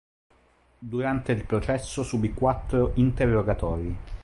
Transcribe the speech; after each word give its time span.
Durante 0.79 1.31
il 1.31 1.45
processo 1.45 2.01
subì 2.01 2.33
quattro 2.33 2.93
interrogatori. 2.95 3.95